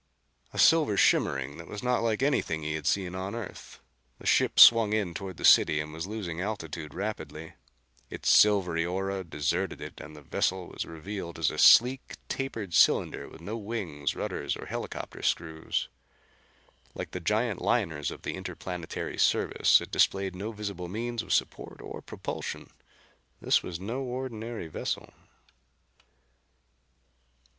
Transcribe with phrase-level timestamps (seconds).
[0.51, 3.79] A silver shimmering that was not like anything he had seen on Earth.
[4.17, 7.53] The ship swung in toward the city and was losing altitude rapidly.
[8.09, 13.29] Its silvery aura deserted it and the vessel was revealed as a sleek, tapered cylinder
[13.29, 15.87] with no wings, rudders or helicopter screws.
[16.95, 21.79] Like the giant liners of the Interplanetary Service it displayed no visible means of support
[21.79, 22.71] or propulsion.
[23.39, 25.13] This was no ordinary vessel.